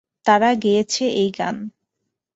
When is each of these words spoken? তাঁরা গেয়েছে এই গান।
তাঁরা 0.25 0.51
গেয়েছে 0.63 1.03
এই 1.15 1.29
গান। 1.31 1.55